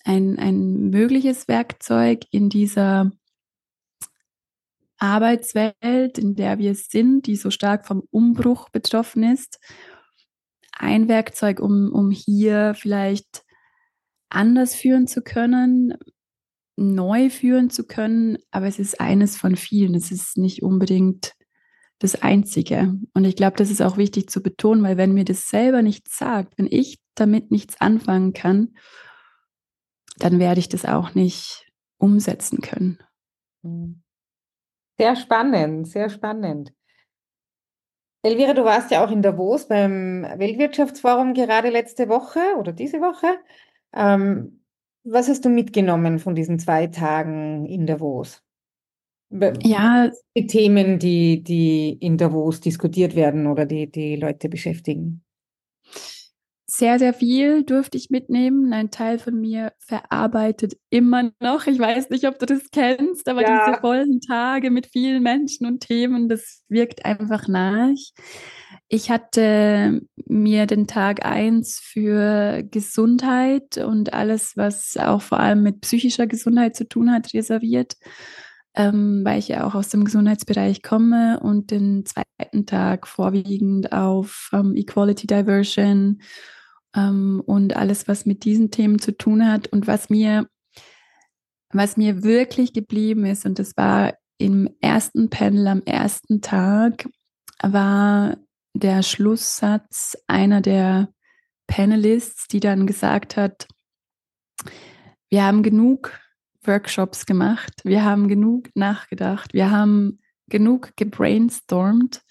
ein, 0.03 0.39
ein 0.39 0.89
mögliches 0.89 1.47
Werkzeug 1.47 2.23
in 2.31 2.49
dieser 2.49 3.11
Arbeitswelt, 4.97 6.17
in 6.17 6.35
der 6.35 6.57
wir 6.57 6.73
sind, 6.73 7.27
die 7.27 7.35
so 7.35 7.51
stark 7.51 7.85
vom 7.85 8.03
Umbruch 8.11 8.69
betroffen 8.69 9.23
ist. 9.23 9.59
Ein 10.71 11.07
Werkzeug, 11.07 11.59
um, 11.59 11.91
um 11.93 12.11
hier 12.11 12.73
vielleicht 12.75 13.43
anders 14.29 14.75
führen 14.75 15.07
zu 15.07 15.21
können, 15.21 15.95
neu 16.75 17.29
führen 17.29 17.69
zu 17.69 17.85
können, 17.85 18.37
aber 18.51 18.67
es 18.67 18.79
ist 18.79 18.99
eines 18.99 19.37
von 19.37 19.55
vielen. 19.55 19.95
Es 19.95 20.11
ist 20.11 20.37
nicht 20.37 20.63
unbedingt 20.63 21.33
das 21.99 22.21
Einzige. 22.21 22.97
Und 23.13 23.25
ich 23.25 23.35
glaube, 23.35 23.57
das 23.57 23.71
ist 23.71 23.81
auch 23.81 23.97
wichtig 23.97 24.29
zu 24.29 24.41
betonen, 24.41 24.83
weil 24.83 24.97
wenn 24.97 25.13
mir 25.13 25.25
das 25.25 25.49
selber 25.49 25.81
nichts 25.81 26.17
sagt, 26.17 26.57
wenn 26.57 26.67
ich 26.69 26.99
damit 27.15 27.51
nichts 27.51 27.79
anfangen 27.79 28.33
kann, 28.33 28.75
dann 30.17 30.39
werde 30.39 30.59
ich 30.59 30.69
das 30.69 30.85
auch 30.85 31.15
nicht 31.15 31.67
umsetzen 31.97 32.61
können. 32.61 32.99
Hm. 33.63 34.01
Sehr 34.97 35.15
spannend, 35.15 35.87
sehr 35.87 36.09
spannend. 36.09 36.73
Elvira, 38.23 38.53
du 38.53 38.63
warst 38.63 38.91
ja 38.91 39.05
auch 39.05 39.11
in 39.11 39.21
Davos 39.21 39.67
beim 39.67 40.23
Weltwirtschaftsforum 40.23 41.33
gerade 41.33 41.69
letzte 41.69 42.09
Woche 42.09 42.39
oder 42.57 42.71
diese 42.71 42.99
Woche. 42.99 43.27
Ähm, 43.93 44.63
was 45.03 45.27
hast 45.27 45.45
du 45.45 45.49
mitgenommen 45.49 46.17
von 46.17 46.33
diesen 46.33 46.57
zwei 46.57 46.87
Tagen 46.87 47.65
in 47.65 47.85
Davos? 47.85 48.44
Ja. 49.63 50.11
Die 50.35 50.47
Themen, 50.47 50.99
die, 50.99 51.43
die 51.43 51.97
in 51.99 52.17
Davos 52.17 52.61
diskutiert 52.61 53.15
werden 53.15 53.47
oder 53.47 53.65
die 53.65 53.91
die 53.91 54.15
Leute 54.15 54.49
beschäftigen. 54.49 55.23
Sehr, 56.67 56.99
sehr 56.99 57.13
viel 57.13 57.63
durfte 57.63 57.97
ich 57.97 58.09
mitnehmen. 58.09 58.73
Ein 58.73 58.91
Teil 58.91 59.19
von 59.19 59.39
mir 59.39 59.71
verarbeitet 59.77 60.75
immer 60.89 61.31
noch. 61.39 61.67
Ich 61.67 61.79
weiß 61.79 62.09
nicht, 62.09 62.27
ob 62.27 62.39
du 62.39 62.47
das 62.47 62.69
kennst, 62.71 63.29
aber 63.29 63.43
ja. 63.43 63.65
diese 63.67 63.79
vollen 63.79 64.19
Tage 64.19 64.71
mit 64.71 64.87
vielen 64.87 65.21
Menschen 65.21 65.67
und 65.67 65.81
Themen, 65.81 66.27
das 66.27 66.63
wirkt 66.67 67.05
einfach 67.05 67.47
nach. 67.47 67.93
Ich 68.87 69.09
hatte 69.09 70.01
mir 70.25 70.65
den 70.65 70.87
Tag 70.87 71.25
eins 71.25 71.79
für 71.81 72.63
Gesundheit 72.63 73.77
und 73.77 74.13
alles, 74.13 74.57
was 74.57 74.97
auch 74.97 75.21
vor 75.21 75.39
allem 75.39 75.63
mit 75.63 75.81
psychischer 75.81 76.27
Gesundheit 76.27 76.75
zu 76.75 76.87
tun 76.87 77.11
hat, 77.11 77.33
reserviert 77.33 77.95
ähm, 78.75 79.21
weil 79.23 79.39
ich 79.39 79.47
ja 79.47 79.65
auch 79.65 79.75
aus 79.75 79.89
dem 79.89 80.05
Gesundheitsbereich 80.05 80.83
komme 80.83 81.39
und 81.39 81.71
den 81.71 82.05
zweiten 82.05 82.65
Tag 82.65 83.07
vorwiegend 83.07 83.91
auf 83.91 84.49
ähm, 84.53 84.75
Equality 84.75 85.27
Diversion 85.27 86.21
ähm, 86.95 87.41
und 87.45 87.75
alles, 87.75 88.07
was 88.07 88.25
mit 88.25 88.43
diesen 88.43 88.71
Themen 88.71 88.99
zu 88.99 89.17
tun 89.17 89.47
hat. 89.47 89.67
Und 89.67 89.87
was 89.87 90.09
mir, 90.09 90.47
was 91.71 91.97
mir 91.97 92.23
wirklich 92.23 92.73
geblieben 92.73 93.25
ist 93.25 93.45
und 93.45 93.59
das 93.59 93.75
war 93.77 94.13
im 94.37 94.69
ersten 94.81 95.29
Panel 95.29 95.67
am 95.67 95.81
ersten 95.85 96.41
Tag 96.41 97.07
war 97.61 98.37
der 98.73 99.01
Schlusssatz 99.01 100.17
einer 100.27 100.59
der 100.59 101.09
Panelists, 101.67 102.47
die 102.47 102.59
dann 102.59 102.85
gesagt 102.85 103.37
hat, 103.37 103.67
wir 105.29 105.43
haben 105.43 105.63
genug 105.63 106.19
Workshops 106.67 107.25
gemacht, 107.25 107.73
wir 107.83 108.03
haben 108.03 108.27
genug 108.27 108.69
nachgedacht, 108.75 109.53
wir 109.53 109.71
haben 109.71 110.19
genug 110.47 110.95
gebrainstormt. 110.95 112.21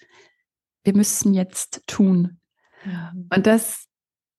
Wir 0.83 0.95
müssen 0.95 1.33
jetzt 1.33 1.81
tun. 1.87 2.39
Mhm. 2.83 3.27
Und 3.33 3.47
das, 3.47 3.87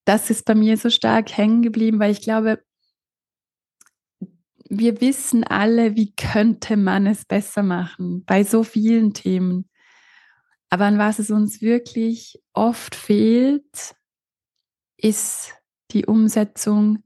das 0.05 0.31
ist 0.31 0.45
bei 0.45 0.55
mir 0.55 0.77
so 0.77 0.91
stark 0.91 1.37
hängen 1.37 1.63
geblieben, 1.63 1.99
weil 1.99 2.13
ich 2.13 2.23
glaube, 2.23 2.63
wir 4.69 5.01
wissen 5.01 5.45
alle, 5.45 5.95
wie 5.95 6.15
könnte 6.15 6.77
man 6.77 7.07
es 7.07 7.25
besser 7.25 7.63
machen 7.63 8.25
bei 8.25 8.43
so 8.43 8.65
vielen 8.65 9.15
Themen. 9.15 9.69
Aber 10.71 10.87
an 10.87 10.99
was 10.99 11.19
es 11.21 11.31
uns 11.31 11.61
wirklich 11.61 12.41
oft 12.53 12.95
fehlt, 12.95 13.95
ist 14.97 15.55
die 15.93 16.07
Umsetzung 16.07 17.05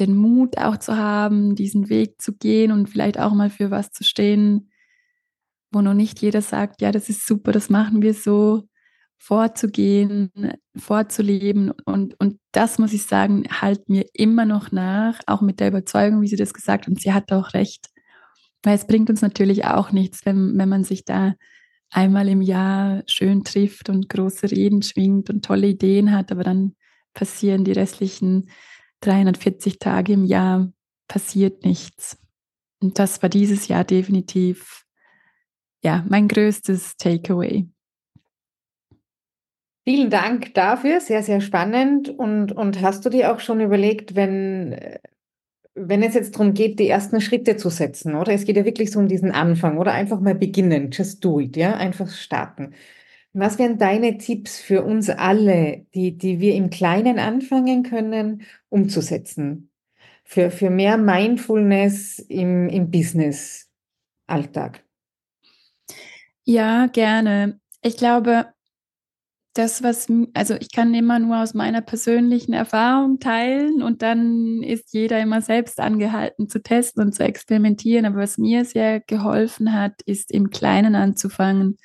den 0.00 0.16
Mut 0.16 0.58
auch 0.58 0.78
zu 0.78 0.96
haben, 0.96 1.54
diesen 1.54 1.88
Weg 1.88 2.20
zu 2.20 2.36
gehen 2.36 2.72
und 2.72 2.88
vielleicht 2.88 3.18
auch 3.18 3.34
mal 3.34 3.50
für 3.50 3.70
was 3.70 3.92
zu 3.92 4.04
stehen, 4.04 4.70
wo 5.70 5.82
noch 5.82 5.94
nicht 5.94 6.20
jeder 6.20 6.42
sagt, 6.42 6.80
ja, 6.80 6.90
das 6.92 7.08
ist 7.08 7.26
super, 7.26 7.52
das 7.52 7.70
machen 7.70 8.02
wir 8.02 8.14
so, 8.14 8.64
vorzugehen, 9.20 10.30
vorzuleben. 10.76 11.70
Und, 11.84 12.18
und 12.18 12.40
das 12.52 12.78
muss 12.78 12.94
ich 12.94 13.04
sagen, 13.04 13.44
halt 13.50 13.88
mir 13.88 14.06
immer 14.14 14.46
noch 14.46 14.72
nach, 14.72 15.20
auch 15.26 15.42
mit 15.42 15.60
der 15.60 15.68
Überzeugung, 15.68 16.22
wie 16.22 16.28
sie 16.28 16.36
das 16.36 16.54
gesagt 16.54 16.86
hat. 16.86 16.88
Und 16.88 17.00
sie 17.00 17.12
hat 17.12 17.30
auch 17.30 17.52
recht. 17.52 17.88
Weil 18.62 18.76
es 18.76 18.86
bringt 18.86 19.10
uns 19.10 19.22
natürlich 19.22 19.66
auch 19.66 19.92
nichts, 19.92 20.24
wenn, 20.24 20.58
wenn 20.58 20.68
man 20.68 20.84
sich 20.84 21.04
da 21.04 21.34
einmal 21.90 22.28
im 22.28 22.40
Jahr 22.40 23.02
schön 23.06 23.44
trifft 23.44 23.88
und 23.90 24.08
große 24.08 24.50
Reden 24.50 24.82
schwingt 24.82 25.28
und 25.28 25.44
tolle 25.44 25.68
Ideen 25.68 26.12
hat, 26.12 26.32
aber 26.32 26.44
dann 26.44 26.74
passieren 27.14 27.64
die 27.64 27.72
restlichen 27.72 28.48
340 29.00 29.78
Tage 29.78 30.12
im 30.12 30.24
Jahr 30.24 30.72
passiert 31.08 31.64
nichts. 31.64 32.18
Und 32.80 32.98
das 32.98 33.22
war 33.22 33.28
dieses 33.28 33.68
Jahr 33.68 33.84
definitiv 33.84 34.84
ja, 35.82 36.04
mein 36.08 36.28
größtes 36.28 36.96
Takeaway. 36.96 37.66
Vielen 39.84 40.10
Dank 40.10 40.54
dafür, 40.54 41.00
sehr, 41.00 41.22
sehr 41.22 41.40
spannend. 41.40 42.10
Und, 42.10 42.52
und 42.52 42.80
hast 42.82 43.04
du 43.04 43.10
dir 43.10 43.32
auch 43.32 43.40
schon 43.40 43.60
überlegt, 43.60 44.14
wenn, 44.14 44.78
wenn 45.74 46.02
es 46.02 46.14
jetzt 46.14 46.34
darum 46.34 46.52
geht, 46.52 46.78
die 46.78 46.88
ersten 46.88 47.20
Schritte 47.20 47.56
zu 47.56 47.70
setzen, 47.70 48.14
oder? 48.14 48.32
Es 48.32 48.44
geht 48.44 48.56
ja 48.56 48.64
wirklich 48.64 48.90
so 48.90 48.98
um 48.98 49.08
diesen 49.08 49.32
Anfang, 49.32 49.78
oder? 49.78 49.92
Einfach 49.92 50.20
mal 50.20 50.34
beginnen, 50.34 50.90
just 50.92 51.24
do 51.24 51.40
it, 51.40 51.56
ja? 51.56 51.76
Einfach 51.76 52.10
starten. 52.10 52.74
Was 53.32 53.58
wären 53.58 53.78
deine 53.78 54.18
Tipps 54.18 54.58
für 54.58 54.82
uns 54.82 55.08
alle, 55.08 55.86
die, 55.94 56.18
die 56.18 56.40
wir 56.40 56.54
im 56.54 56.68
Kleinen 56.68 57.18
anfangen 57.18 57.84
können, 57.84 58.42
umzusetzen? 58.70 59.70
Für, 60.24 60.50
für 60.50 60.70
mehr 60.70 60.96
Mindfulness 60.96 62.18
im, 62.20 62.68
im 62.68 62.90
Business-Alltag? 62.90 64.84
Ja, 66.44 66.86
gerne. 66.86 67.60
Ich 67.82 67.96
glaube, 67.96 68.46
das, 69.54 69.82
was, 69.82 70.06
also 70.34 70.54
ich 70.54 70.70
kann 70.70 70.94
immer 70.94 71.18
nur 71.18 71.42
aus 71.42 71.54
meiner 71.54 71.80
persönlichen 71.80 72.52
Erfahrung 72.52 73.18
teilen 73.18 73.82
und 73.82 74.02
dann 74.02 74.62
ist 74.62 74.92
jeder 74.92 75.20
immer 75.20 75.42
selbst 75.42 75.80
angehalten 75.80 76.48
zu 76.48 76.62
testen 76.62 77.02
und 77.02 77.14
zu 77.14 77.24
experimentieren. 77.24 78.06
Aber 78.06 78.18
was 78.18 78.38
mir 78.38 78.64
sehr 78.64 79.00
geholfen 79.00 79.72
hat, 79.72 80.00
ist 80.06 80.30
im 80.30 80.50
Kleinen 80.50 80.94
anzufangen. 80.94 81.78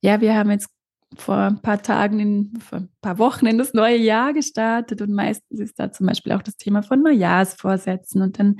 Ja, 0.00 0.20
wir 0.20 0.34
haben 0.34 0.50
jetzt 0.50 0.68
vor 1.16 1.36
ein 1.36 1.62
paar 1.62 1.82
Tagen, 1.82 2.20
in, 2.20 2.52
vor 2.60 2.78
ein 2.80 2.88
paar 3.00 3.18
Wochen 3.18 3.46
in 3.46 3.58
das 3.58 3.74
neue 3.74 3.96
Jahr 3.96 4.32
gestartet 4.32 5.02
und 5.02 5.12
meistens 5.12 5.60
ist 5.60 5.78
da 5.78 5.92
zum 5.92 6.06
Beispiel 6.06 6.32
auch 6.32 6.42
das 6.42 6.56
Thema 6.56 6.82
von 6.82 7.02
Neujahrsvorsätzen 7.02 8.22
und 8.22 8.38
dann 8.38 8.56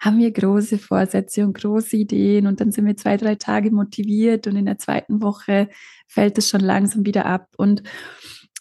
haben 0.00 0.18
wir 0.18 0.30
große 0.30 0.78
Vorsätze 0.78 1.44
und 1.44 1.58
große 1.58 1.96
Ideen 1.96 2.46
und 2.46 2.60
dann 2.60 2.70
sind 2.70 2.86
wir 2.86 2.96
zwei, 2.96 3.16
drei 3.16 3.34
Tage 3.34 3.70
motiviert 3.70 4.46
und 4.46 4.56
in 4.56 4.66
der 4.66 4.78
zweiten 4.78 5.22
Woche 5.22 5.68
fällt 6.06 6.38
es 6.38 6.48
schon 6.48 6.60
langsam 6.60 7.04
wieder 7.04 7.26
ab. 7.26 7.48
Und 7.56 7.82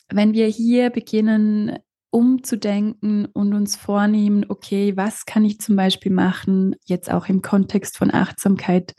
wenn 0.10 0.34
wir 0.34 0.48
hier 0.48 0.90
beginnen, 0.90 1.78
umzudenken 2.10 3.26
und 3.26 3.54
uns 3.54 3.76
vornehmen, 3.76 4.46
okay, 4.50 4.98
was 4.98 5.26
kann 5.26 5.46
ich 5.46 5.60
zum 5.60 5.76
Beispiel 5.76 6.12
machen, 6.12 6.76
jetzt 6.86 7.12
auch 7.12 7.28
im 7.28 7.42
Kontext 7.42 7.98
von 7.98 8.12
Achtsamkeit, 8.12 8.96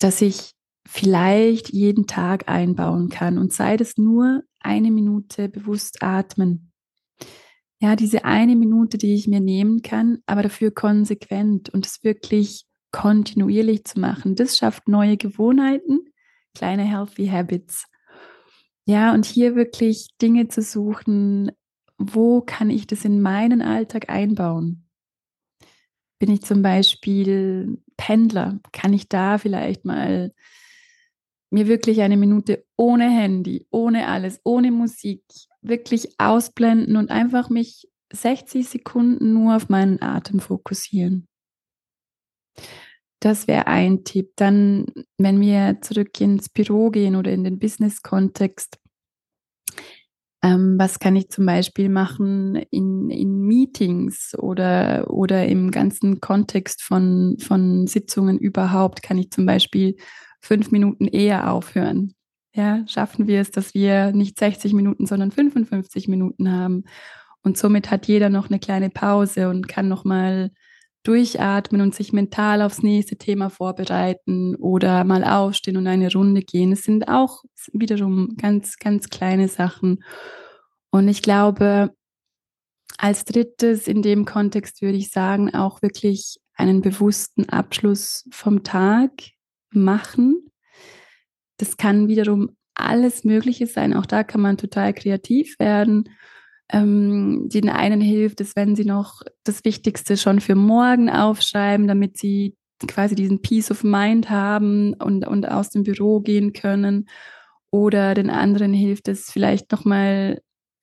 dass 0.00 0.20
ich 0.20 0.52
vielleicht 0.86 1.72
jeden 1.72 2.06
Tag 2.06 2.48
einbauen 2.48 3.08
kann 3.08 3.38
und 3.38 3.52
sei 3.52 3.74
es 3.76 3.96
nur 3.96 4.42
eine 4.60 4.90
Minute 4.90 5.48
bewusst 5.48 6.02
atmen. 6.02 6.72
Ja, 7.80 7.96
diese 7.96 8.24
eine 8.24 8.54
Minute, 8.54 8.96
die 8.96 9.14
ich 9.14 9.26
mir 9.26 9.40
nehmen 9.40 9.82
kann, 9.82 10.18
aber 10.26 10.42
dafür 10.42 10.70
konsequent 10.70 11.68
und 11.70 11.84
es 11.84 12.04
wirklich 12.04 12.66
kontinuierlich 12.92 13.84
zu 13.84 13.98
machen, 13.98 14.36
das 14.36 14.56
schafft 14.56 14.86
neue 14.86 15.16
Gewohnheiten, 15.16 16.00
kleine 16.54 16.84
healthy 16.84 17.26
habits. 17.26 17.86
Ja, 18.84 19.12
und 19.14 19.24
hier 19.24 19.54
wirklich 19.56 20.10
Dinge 20.20 20.48
zu 20.48 20.62
suchen, 20.62 21.50
wo 21.98 22.40
kann 22.40 22.70
ich 22.70 22.86
das 22.86 23.04
in 23.04 23.22
meinen 23.22 23.62
Alltag 23.62 24.10
einbauen? 24.10 24.88
Bin 26.18 26.30
ich 26.30 26.42
zum 26.42 26.62
Beispiel 26.62 27.82
Pendler? 27.96 28.60
Kann 28.72 28.92
ich 28.92 29.08
da 29.08 29.38
vielleicht 29.38 29.84
mal 29.84 30.32
mir 31.52 31.68
wirklich 31.68 32.00
eine 32.00 32.16
Minute 32.16 32.64
ohne 32.76 33.10
Handy, 33.10 33.66
ohne 33.70 34.08
alles, 34.08 34.40
ohne 34.44 34.70
Musik, 34.70 35.22
wirklich 35.60 36.14
ausblenden 36.18 36.96
und 36.96 37.10
einfach 37.10 37.50
mich 37.50 37.88
60 38.12 38.68
Sekunden 38.68 39.32
nur 39.32 39.56
auf 39.56 39.68
meinen 39.68 40.00
Atem 40.02 40.40
fokussieren. 40.40 41.28
Das 43.20 43.46
wäre 43.46 43.68
ein 43.68 44.02
Tipp. 44.04 44.32
Dann, 44.36 44.86
wenn 45.18 45.40
wir 45.40 45.78
zurück 45.80 46.20
ins 46.20 46.48
Büro 46.48 46.90
gehen 46.90 47.16
oder 47.16 47.30
in 47.30 47.44
den 47.44 47.58
Business-Kontext, 47.58 48.78
ähm, 50.42 50.76
was 50.76 50.98
kann 50.98 51.14
ich 51.14 51.28
zum 51.28 51.46
Beispiel 51.46 51.88
machen 51.88 52.56
in, 52.70 53.10
in 53.10 53.42
Meetings 53.42 54.34
oder, 54.36 55.06
oder 55.08 55.46
im 55.46 55.70
ganzen 55.70 56.20
Kontext 56.20 56.82
von, 56.82 57.36
von 57.38 57.86
Sitzungen 57.86 58.38
überhaupt? 58.38 59.02
Kann 59.02 59.18
ich 59.18 59.30
zum 59.30 59.46
Beispiel 59.46 59.96
fünf 60.42 60.70
Minuten 60.70 61.06
eher 61.06 61.50
aufhören? 61.50 62.14
Ja, 62.54 62.84
schaffen 62.86 63.26
wir 63.26 63.40
es, 63.40 63.50
dass 63.50 63.72
wir 63.72 64.12
nicht 64.12 64.38
60 64.38 64.74
Minuten, 64.74 65.06
sondern 65.06 65.30
55 65.30 66.08
Minuten 66.08 66.52
haben. 66.52 66.84
Und 67.42 67.56
somit 67.56 67.90
hat 67.90 68.06
jeder 68.06 68.28
noch 68.28 68.50
eine 68.50 68.58
kleine 68.58 68.90
Pause 68.90 69.48
und 69.48 69.68
kann 69.68 69.88
nochmal 69.88 70.50
durchatmen 71.02 71.80
und 71.80 71.94
sich 71.94 72.12
mental 72.12 72.62
aufs 72.62 72.82
nächste 72.82 73.16
Thema 73.16 73.48
vorbereiten 73.48 74.54
oder 74.56 75.02
mal 75.04 75.24
aufstehen 75.24 75.76
und 75.76 75.86
eine 75.86 76.12
Runde 76.12 76.42
gehen. 76.42 76.72
Es 76.72 76.84
sind 76.84 77.08
auch 77.08 77.42
wiederum 77.72 78.36
ganz, 78.36 78.76
ganz 78.76 79.08
kleine 79.08 79.48
Sachen. 79.48 80.04
Und 80.90 81.08
ich 81.08 81.22
glaube, 81.22 81.90
als 82.98 83.24
drittes 83.24 83.88
in 83.88 84.02
dem 84.02 84.24
Kontext 84.26 84.82
würde 84.82 84.98
ich 84.98 85.10
sagen, 85.10 85.54
auch 85.54 85.82
wirklich 85.82 86.38
einen 86.54 86.82
bewussten 86.82 87.48
Abschluss 87.48 88.28
vom 88.30 88.62
Tag 88.62 89.10
machen. 89.74 90.48
Das 91.58 91.76
kann 91.76 92.08
wiederum 92.08 92.56
alles 92.74 93.24
Mögliche 93.24 93.66
sein. 93.66 93.94
Auch 93.94 94.06
da 94.06 94.24
kann 94.24 94.40
man 94.40 94.56
total 94.56 94.92
kreativ 94.94 95.58
werden. 95.58 96.08
Ähm, 96.70 97.48
den 97.52 97.68
einen 97.68 98.00
hilft 98.00 98.40
es, 98.40 98.56
wenn 98.56 98.74
sie 98.76 98.84
noch 98.84 99.22
das 99.44 99.64
Wichtigste 99.64 100.16
schon 100.16 100.40
für 100.40 100.54
morgen 100.54 101.10
aufschreiben, 101.10 101.86
damit 101.86 102.16
sie 102.16 102.56
quasi 102.88 103.14
diesen 103.14 103.42
Peace 103.42 103.70
of 103.70 103.84
Mind 103.84 104.30
haben 104.30 104.94
und, 104.94 105.26
und 105.26 105.48
aus 105.48 105.70
dem 105.70 105.82
Büro 105.82 106.20
gehen 106.20 106.52
können. 106.52 107.08
Oder 107.70 108.14
den 108.14 108.30
anderen 108.30 108.72
hilft 108.72 109.08
es 109.08 109.30
vielleicht 109.30 109.70
nochmal 109.70 110.40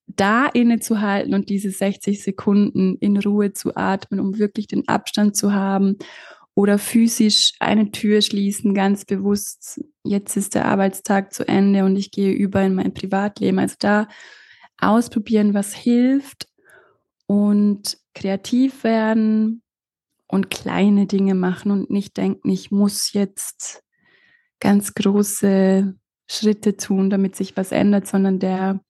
da 0.08 0.47
innezuhalten 0.47 1.34
und 1.34 1.49
diese 1.49 1.69
60 1.69 2.23
Sekunden 2.23 2.97
in 2.99 3.17
Ruhe 3.17 3.54
zu 3.54 3.75
atmen, 3.75 4.19
um 4.19 4.39
wirklich 4.39 4.67
den 4.67 4.88
Abstand 4.88 5.36
zu 5.36 5.54
haben 5.54 5.97
oder 6.60 6.78
physisch 6.78 7.54
eine 7.62 7.89
Tür 7.89 8.22
schließen, 8.22 8.74
ganz 8.74 9.06
bewusst, 9.06 9.80
jetzt 10.04 10.36
ist 10.36 10.56
der 10.56 10.65
Arbeitstag 10.65 11.32
zu 11.32 11.48
Ende 11.48 11.86
und 11.86 11.95
ich 11.95 12.12
gehe 12.12 12.34
über 12.34 12.62
in 12.62 12.76
mein 12.76 12.93
Privatleben. 12.93 13.60
Also 13.60 13.78
da 13.80 14.10
ausprobieren, 14.78 15.54
was 15.54 15.74
hilft 15.74 16.50
und 17.28 17.98
kreativ 18.13 18.84
werden 18.84 19.62
und 20.28 20.50
kleine 20.50 21.06
Dinge 21.06 21.34
machen 21.34 21.72
und 21.72 21.89
nicht 21.91 22.17
denken, 22.17 22.50
ich 22.50 22.72
muss 22.72 23.13
jetzt 23.13 23.82
ganz 24.60 24.93
große 24.93 25.95
Schritte 26.30 26.76
tun, 26.76 27.10
damit 27.10 27.38
sich 27.38 27.56
was 27.56 27.72
ändert, 27.72 28.06
sondern 28.06 28.38
der, 28.38 28.82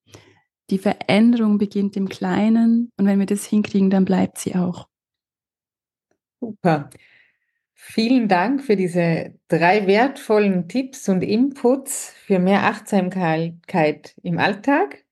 die 0.72 0.80
Veränderung 0.80 1.60
beginnt 1.60 1.96
im 1.98 2.10
Kleinen 2.10 2.92
und 2.98 3.06
wenn 3.06 3.20
wir 3.20 3.28
das 3.28 3.46
hinkriegen, 3.46 3.92
dann 3.92 4.06
bleibt 4.06 4.40
sie 4.40 4.56
auch. 4.56 4.88
Super. 6.40 6.90
Vielen 7.82 8.28
Dank 8.28 8.62
für 8.62 8.76
diese 8.76 9.34
drei 9.48 9.88
wertvollen 9.88 10.68
Tipps 10.68 11.08
und 11.08 11.24
Inputs 11.24 12.14
für 12.26 12.38
mehr 12.38 12.64
Achtsamkeit 12.64 14.14
im 14.22 14.38
Alltag. 14.38 15.06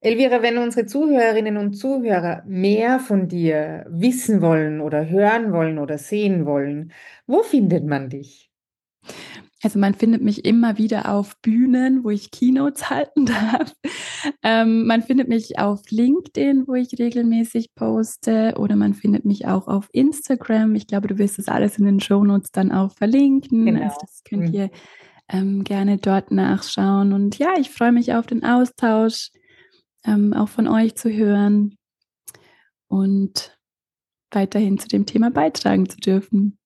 Elvira, 0.00 0.40
wenn 0.40 0.56
unsere 0.56 0.86
Zuhörerinnen 0.86 1.58
und 1.58 1.74
Zuhörer 1.74 2.44
mehr 2.46 2.98
von 2.98 3.28
dir 3.28 3.84
wissen 3.90 4.40
wollen 4.40 4.80
oder 4.80 5.10
hören 5.10 5.52
wollen 5.52 5.78
oder 5.78 5.98
sehen 5.98 6.46
wollen, 6.46 6.92
wo 7.26 7.42
findet 7.42 7.84
man 7.84 8.08
dich? 8.08 8.50
Also 9.62 9.78
man 9.78 9.94
findet 9.94 10.22
mich 10.22 10.44
immer 10.44 10.76
wieder 10.76 11.12
auf 11.12 11.40
Bühnen, 11.40 12.02
wo 12.02 12.10
ich 12.10 12.32
Keynotes 12.32 12.90
halten 12.90 13.26
darf. 13.26 13.72
Ähm, 14.42 14.86
man 14.86 15.02
findet 15.02 15.28
mich 15.28 15.58
auf 15.58 15.82
LinkedIn, 15.88 16.66
wo 16.66 16.74
ich 16.74 16.98
regelmäßig 16.98 17.74
poste, 17.74 18.54
oder 18.58 18.74
man 18.74 18.94
findet 18.94 19.24
mich 19.24 19.46
auch 19.46 19.68
auf 19.68 19.88
Instagram. 19.92 20.74
Ich 20.74 20.88
glaube, 20.88 21.08
du 21.08 21.18
wirst 21.18 21.38
das 21.38 21.48
alles 21.48 21.78
in 21.78 21.84
den 21.84 22.00
Shownotes 22.00 22.50
dann 22.50 22.72
auch 22.72 22.92
verlinken. 22.92 23.66
Genau. 23.66 23.82
Also 23.82 23.96
das 24.00 24.22
könnt 24.24 24.48
mhm. 24.48 24.54
ihr 24.54 24.70
ähm, 25.28 25.64
gerne 25.64 25.98
dort 25.98 26.32
nachschauen. 26.32 27.12
Und 27.12 27.38
ja, 27.38 27.54
ich 27.58 27.70
freue 27.70 27.92
mich 27.92 28.14
auf 28.14 28.26
den 28.26 28.44
Austausch, 28.44 29.30
ähm, 30.04 30.32
auch 30.32 30.48
von 30.48 30.66
euch 30.66 30.96
zu 30.96 31.08
hören 31.10 31.76
und 32.88 33.56
weiterhin 34.32 34.78
zu 34.78 34.88
dem 34.88 35.06
Thema 35.06 35.30
beitragen 35.30 35.88
zu 35.88 35.98
dürfen. 35.98 36.58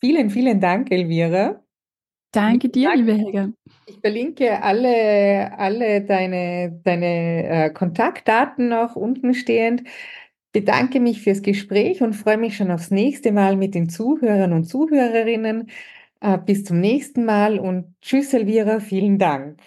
Vielen, 0.00 0.30
vielen 0.30 0.60
Dank, 0.60 0.90
Elvira. 0.90 1.63
Danke 2.34 2.68
dir, 2.68 2.92
liebe 2.96 3.14
Helga. 3.14 3.52
Ich 3.86 4.00
verlinke 4.00 4.60
alle, 4.60 5.56
alle 5.56 6.02
deine, 6.02 6.80
deine 6.82 7.48
äh, 7.48 7.70
Kontaktdaten 7.70 8.68
noch 8.68 8.96
unten 8.96 9.34
stehend. 9.34 9.84
Bedanke 10.52 10.98
mich 10.98 11.22
fürs 11.22 11.42
Gespräch 11.42 12.02
und 12.02 12.14
freue 12.14 12.38
mich 12.38 12.56
schon 12.56 12.72
aufs 12.72 12.90
nächste 12.90 13.30
Mal 13.30 13.56
mit 13.56 13.74
den 13.74 13.88
Zuhörern 13.88 14.52
und 14.52 14.64
Zuhörerinnen. 14.64 15.70
Äh, 16.20 16.38
bis 16.38 16.64
zum 16.64 16.80
nächsten 16.80 17.24
Mal 17.24 17.60
und 17.60 17.94
tschüss, 18.02 18.34
Elvira, 18.34 18.80
vielen 18.80 19.18
Dank. 19.18 19.60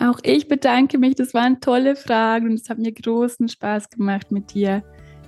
Auch 0.00 0.20
ich 0.22 0.48
bedanke 0.48 0.96
mich. 0.96 1.16
Das 1.16 1.34
waren 1.34 1.60
tolle 1.60 1.96
Fragen 1.96 2.46
und 2.46 2.54
es 2.54 2.70
hat 2.70 2.78
mir 2.78 2.92
großen 2.92 3.48
Spaß 3.48 3.90
gemacht, 3.90 4.30
mit 4.30 4.54
dir 4.54 4.82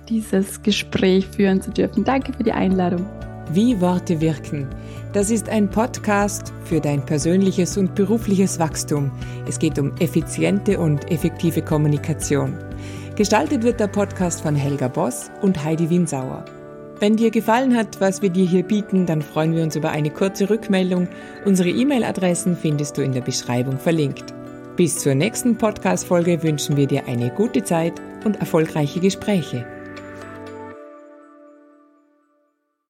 dieses 0.09 0.63
Gespräch 0.63 1.27
führen 1.27 1.61
zu 1.61 1.69
dürfen. 1.69 2.03
Danke 2.03 2.33
für 2.33 2.43
die 2.43 2.53
Einladung. 2.53 3.05
Wie 3.53 3.79
Worte 3.81 4.21
wirken. 4.21 4.69
Das 5.13 5.29
ist 5.29 5.49
ein 5.49 5.69
Podcast 5.69 6.53
für 6.63 6.79
dein 6.79 7.05
persönliches 7.05 7.77
und 7.77 7.95
berufliches 7.95 8.59
Wachstum. 8.59 9.11
Es 9.45 9.59
geht 9.59 9.77
um 9.77 9.91
effiziente 9.97 10.79
und 10.79 11.11
effektive 11.11 11.61
Kommunikation. 11.61 12.57
Gestaltet 13.17 13.63
wird 13.63 13.81
der 13.81 13.87
Podcast 13.87 14.39
von 14.39 14.55
Helga 14.55 14.87
Boss 14.87 15.29
und 15.41 15.61
Heidi 15.61 15.89
Winsauer. 15.89 16.45
Wenn 17.01 17.17
dir 17.17 17.29
gefallen 17.29 17.75
hat, 17.75 17.99
was 17.99 18.21
wir 18.21 18.29
dir 18.29 18.45
hier 18.45 18.63
bieten, 18.63 19.05
dann 19.05 19.21
freuen 19.21 19.53
wir 19.53 19.63
uns 19.63 19.75
über 19.75 19.89
eine 19.89 20.11
kurze 20.11 20.49
Rückmeldung. 20.49 21.09
Unsere 21.43 21.69
E-Mail-Adressen 21.69 22.55
findest 22.55 22.97
du 22.97 23.01
in 23.01 23.11
der 23.11 23.21
Beschreibung 23.21 23.79
verlinkt. 23.79 24.33
Bis 24.77 24.97
zur 24.99 25.13
nächsten 25.13 25.57
Podcast-Folge 25.57 26.41
wünschen 26.41 26.77
wir 26.77 26.87
dir 26.87 27.05
eine 27.07 27.31
gute 27.31 27.65
Zeit 27.65 27.93
und 28.23 28.37
erfolgreiche 28.37 29.01
Gespräche. 29.01 29.65